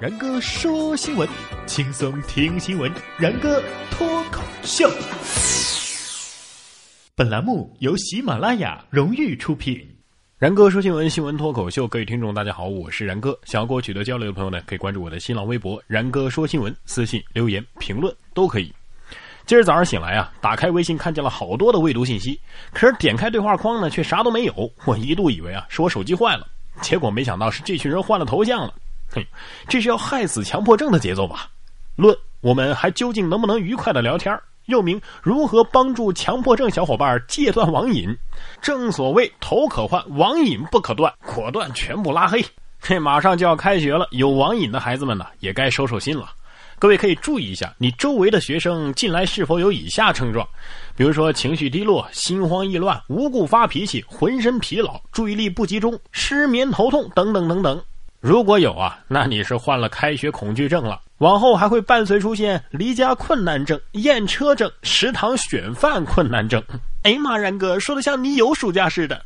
[0.00, 1.28] 然哥说新闻，
[1.66, 2.90] 轻松听新闻。
[3.18, 4.90] 然哥脱口秀，
[7.14, 9.86] 本栏目由喜马拉雅荣誉出品。
[10.38, 13.38] 然哥说新闻，新闻脱口秀，各位听众大家好，我是然哥。
[13.44, 18.72] 想要跟我取得交流的朋友呢，可以关注我的新浪微博“然哥说新闻”，私信留言评论都可以。
[19.44, 22.40] 今儿早上醒来啊，打开微信看见了好多的未读信息，
[22.72, 24.72] 可是点开对话框呢，却啥都没有。
[24.86, 26.46] 我一度以为啊，是我手机坏了，
[26.80, 28.72] 结果没想到是这群人换了头像了。
[29.12, 29.26] 嘿，
[29.68, 31.50] 这是要害死强迫症的节奏吧？
[31.96, 38.16] 论我们还究竟能不能愉快的聊天又名如何帮助强迫症小伙伴戒断网瘾？
[38.62, 42.44] 正所谓头可换，网瘾不可断，果断全部拉黑。
[42.80, 46.30] 这马上就要开学了，有网瘾的孩子们呢，也该收收心了。
[46.78, 50.48] 各位可以注意一下，你周围的学生近来是否有以下症状？
[50.96, 57.82] 比如说情绪低落、心慌意乱、无故发脾气、浑身疲劳、注意力不集中、失眠、头痛等等等等。
[58.20, 61.00] 如果有啊，那你是患了开学恐惧症了。
[61.18, 66.62] 往后还会伴随出现离家困难症、验车症、食堂选饭困难症。
[67.02, 69.24] 哎呀妈，然哥说的像你有暑假似的。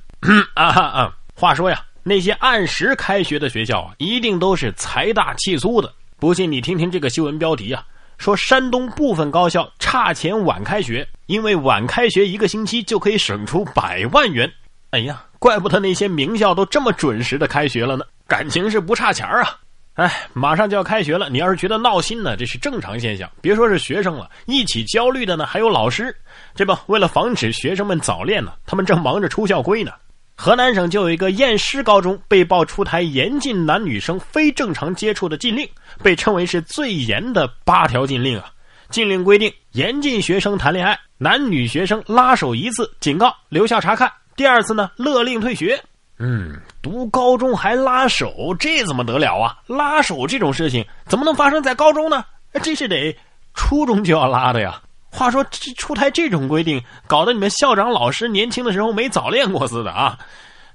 [0.55, 1.13] 啊哈啊！
[1.35, 5.93] 话说呀，那些按时开学的学校啊，一定都是财大气粗的。
[6.21, 7.85] 不信你听听这个新闻标题啊，
[8.17, 14.51] 说山东部分高校差钱晚开学，因为晚开学一个星期就可以省出百万元。
[14.91, 18.05] 哎呀，怪不得那些名校都这么准时的开学了呢。
[18.27, 19.61] 感情是不差钱啊！
[19.95, 23.31] 哎，马上就要开学了，你要是觉得闹心呢，这是正常现象。
[23.41, 26.15] 别说是学生了，一起焦虑的呢还有老师。
[26.55, 29.93] 这不，为了防止学生们早恋呢，他们正忙着出校规呢。
[30.37, 35.69] 河南省就有一个验尸高中被曝出台严禁男女生非正常接触的禁令，
[36.03, 38.51] 被称为是最严的八条禁令啊。
[38.91, 45.81] 禁令规定，严禁学生谈恋爱，男女学生拉手一次警告留校查看，第二次呢勒令退学。
[46.19, 49.57] 嗯，读高中还拉手，这怎么得了啊？
[49.67, 52.23] 拉手这种事情怎么能发生在高中呢？
[52.63, 53.17] 这是得
[53.55, 54.83] 初中就要拉的呀。
[55.11, 60.19] 话说这出台这种规定，搞得你们校长老师年轻的时候没早恋过似的啊！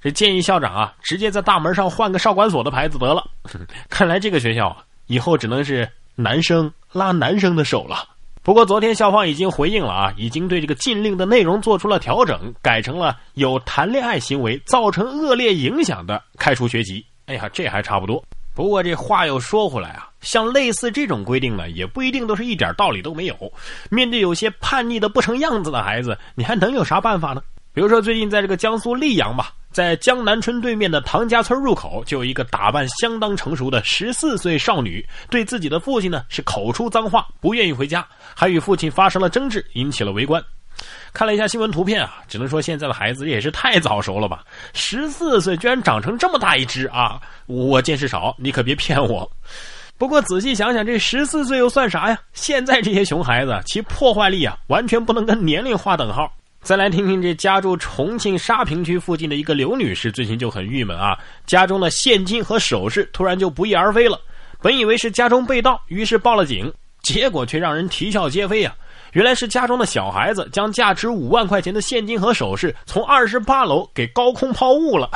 [0.01, 3.23] 这建议校长啊，直接在大门上换个少管所的牌子得了。
[3.87, 4.75] 看来这个学校
[5.05, 8.03] 以后只能是男生拉男生的手了。
[8.41, 17.05] 不过昨天校方已经回应了啊，已经对这个禁令的内容做出了调整，改成了有谈恋爱行为造成恶劣影响的开除学籍。
[17.25, 18.23] 哎呀，这还差不多。
[18.55, 23.35] 不过这话又说回来啊，像类似这种规定呢，也不一定都是一点道理都没有。
[23.91, 27.41] 面对有些叛逆的不成样子的孩子，你还能有啥办法呢？
[27.73, 29.53] 比如说最近在这个江苏溧阳吧。
[29.71, 40.43] 在江南春对面的唐家村入口，就有一个打扮相当成熟的十四岁少女，对自己的父亲呢是口出脏话，不愿意回家，还与父亲发生了争执，引起了围观。
[41.11, 44.43] 看了一下新闻图片啊，只能说现在的孩子也是太早熟了吧？
[44.73, 47.19] 十四岁居然长成这么大一只啊！
[47.47, 49.29] 我见识少，你可别骗我。
[49.97, 52.17] 不过仔细想想，这十四岁又算啥呀？
[52.31, 56.31] 现在这些熊孩子，其破坏力啊，完全不能跟年龄划等号。
[56.61, 64.19] 再来听听这家住重庆沙坪区附近的一个刘女士，最近就很郁闷啊，家中的现金和首饰突然就不翼而飞了。
[64.61, 66.71] 本以为是家中被盗，于是报了警，
[67.01, 68.75] 结果却让人啼笑皆非啊！
[69.13, 75.09] 原来是家中的小孩子将价值五万块钱的现金和首饰从二十八楼给高空抛物了。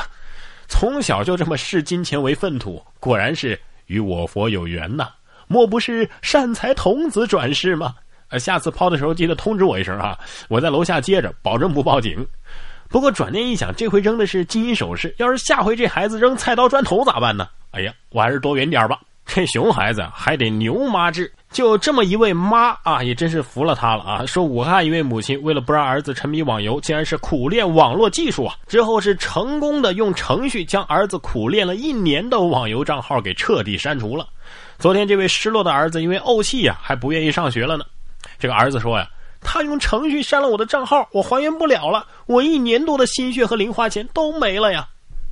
[0.66, 5.08] 从小就这么视金钱为粪土，果然是与我佛有缘呐！
[5.46, 7.94] 莫不是善财童子转世吗？
[8.38, 10.18] 下次抛的时候记得通知我一声啊！
[10.48, 12.26] 我在楼下接着，保证不报警。
[12.88, 17.48] 不过转念一想，这回扔的是金银首饰，要是下回这孩子扔菜刀砖头咋办呢？
[17.72, 19.00] 哎呀，我还是躲远点吧。
[19.26, 24.26] 这熊孩子还得牛妈治，就这么一位妈啊，也真是服了他了啊！
[24.26, 34.28] 说武汉一位母亲为了不让儿子沉迷网游，竟然是苦练网络技术啊，之后是成功的用程序将儿子苦练了一年的网游账号给彻底删除了。
[34.78, 37.84] 昨天这位失落的儿子因为怄气呀，还不愿意上学了呢。
[38.38, 39.08] 这个儿子说呀，
[39.40, 44.88] 他用程序删了我的账号，我还原不了了，我一年多的心血和零花钱都没了呀。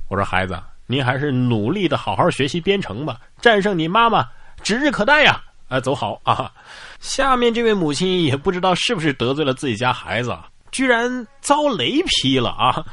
[0.09, 4.27] 我说孩子，您还是努力的好好学习编程吧，战胜你妈妈
[4.61, 5.41] 指日可待呀。
[5.69, 6.51] 啊，走好啊。
[6.99, 10.37] 下面这位母亲也不知道是不是得罪了自己家孩子，
[10.71, 12.85] 居然遭雷劈了啊。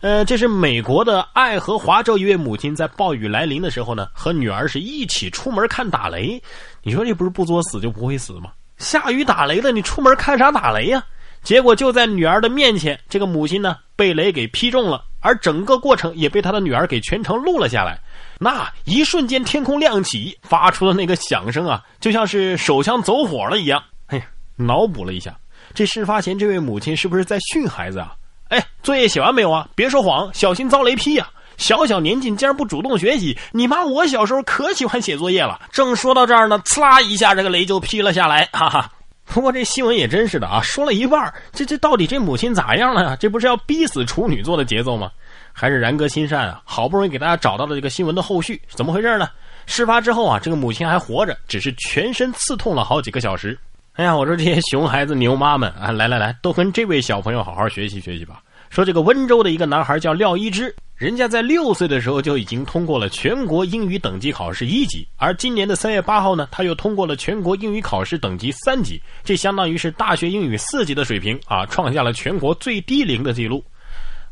[0.00, 6.40] 呃，这是美国的爱荷华州一位母亲在暴雨来临的时候呢，和女儿是一起出门看打雷。
[6.82, 8.52] 你说这不是不作死就不会死吗？
[8.80, 11.04] 下雨打雷了，你出门看啥打雷呀？
[11.42, 18.00] 结果就在女儿的面前，这个母亲呢被雷给劈中了，而整个过程也被他的女儿给全程录了下来。
[18.38, 23.82] 那一瞬间，天空亮起，发出的那个响声啊，就像是手枪走火了一样。
[24.06, 24.24] 哎呀，
[24.56, 25.36] 脑补了一下，
[25.74, 28.14] 这事发前这位母亲是不是在训孩子啊？
[28.48, 29.68] 哎，作业写完没有啊？
[29.74, 31.28] 别说谎，小心遭雷劈呀！
[31.60, 35.60] 小小年纪竟然不主动学习，你妈我小时候可喜欢写作业了。
[35.70, 38.90] 正说到这儿呢，呲啦一下，这个雷就劈了下来，哈哈。
[39.26, 43.14] 不过这新闻也真是的啊，说了一半，这这到底这母亲咋样了呀？
[43.14, 45.10] 这不是要逼死处女座的节奏吗？
[45.52, 49.28] 还是然哥心善啊，好不容易给大家找到了这个新闻的后续，怎么回事呢？
[49.66, 53.56] 事发之后啊，这个母亲还活着，只是全身刺痛了好几个小时。
[53.96, 58.40] 哎呀，我说这些熊孩子牛妈们啊，来来来，都跟这位小朋友好好学习学习吧。
[58.70, 73.64] 说这个温州的一个男孩叫廖一之，人家在六岁的时候就已经通过了全国英语等级考试一级，而今年的三月八号呢，他又通过了全国英语考试等级三级，这相当于是大学英语四级的水平啊，创下了全国最低龄的记录。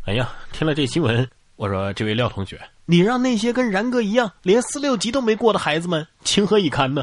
[0.04, 1.26] 哎呀，听了这新闻，
[1.56, 7.02] 我说这位廖同学，你让那些跟然哥一样连四六级都没过的孩子们情何以堪呢？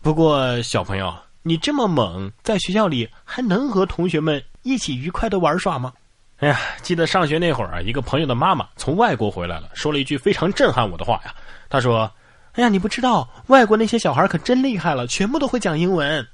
[0.00, 1.12] 不过小朋友，
[1.42, 5.92] 你这么猛，在学校里还能和同学们一起愉快的玩耍吗？
[6.40, 11.34] 哎呀，记得上学那会儿啊，一个朋友的妈妈从外国回来了，说了一句非常震撼我的话呀。
[11.68, 12.10] 她说
[12.52, 16.26] ：“哎呀，你不知道，外国那些小孩可真厉害了，全部都会讲英文。”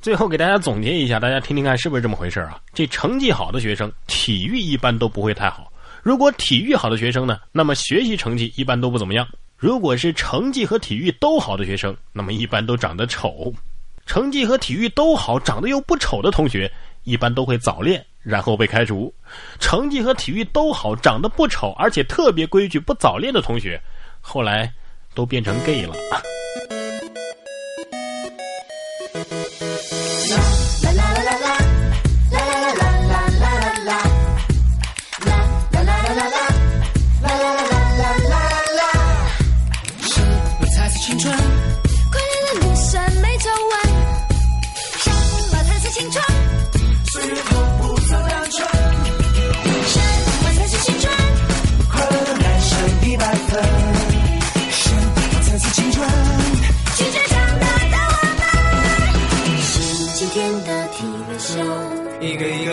[0.00, 2.58] 最后给大家总结一下，大家听听看是不是这么回事啊？
[2.72, 5.70] 这成绩好的学生，体育一般都不会太好。
[6.02, 9.28] 如果体育好的学生呢，那么学习成绩一般都不怎么样。
[9.58, 13.52] 如果是成绩和体育都好的学生，那么一般都长得丑。
[14.06, 16.72] 成绩和体育都好，长得又不丑的同学，
[17.04, 18.02] 一般都会早恋。
[18.26, 19.14] 然后被开除，
[19.60, 23.80] 成绩和体育都好，长得不丑，而且特别规矩，不早恋的同学，
[24.20, 24.72] 后来
[25.14, 25.94] 都变成 gay 了。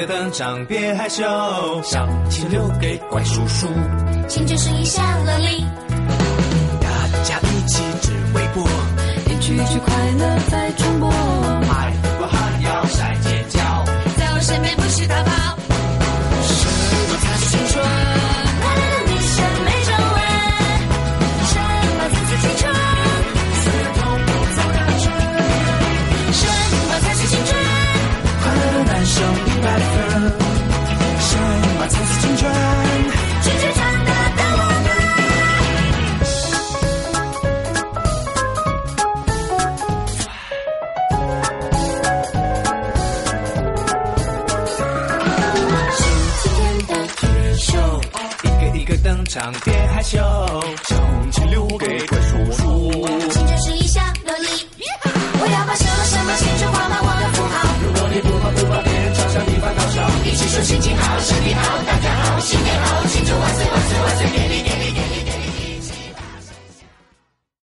[0.06, 1.24] 登场别害羞
[1.84, 3.68] 伤心留给怪叔叔。
[4.28, 5.66] 请救生一下了你
[49.34, 50.20] 上别害羞，
[50.84, 53.13] 成绩留给怪叔叔。